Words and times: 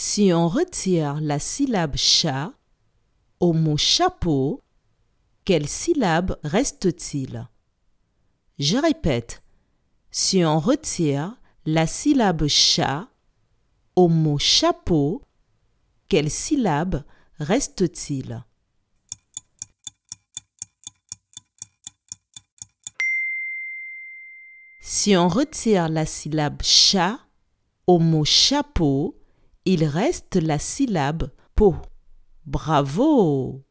Si 0.00 0.32
on 0.32 0.46
retire 0.46 1.20
la 1.20 1.40
syllabe 1.40 1.96
chat 1.96 2.52
au 3.40 3.52
mot 3.52 3.76
chapeau, 3.76 4.62
quelle 5.44 5.66
syllabe 5.66 6.38
reste-t-il? 6.44 7.48
Je 8.60 8.76
répète, 8.76 9.42
si 10.12 10.44
on 10.44 10.60
retire 10.60 11.36
la 11.66 11.88
syllabe 11.88 12.46
chat 12.46 13.08
au 13.96 14.06
mot 14.06 14.38
chapeau, 14.38 15.20
quelle 16.08 16.30
syllabe 16.30 17.02
reste-t-il? 17.40 18.44
Si 24.78 25.16
on 25.16 25.26
retire 25.26 25.88
la 25.88 26.06
syllabe 26.06 26.62
chat 26.62 27.18
au 27.88 27.98
mot 27.98 28.24
chapeau, 28.24 29.18
il 29.68 29.84
reste 29.84 30.36
la 30.36 30.58
syllabe 30.58 31.30
peau. 31.54 31.76
Bravo 32.46 33.67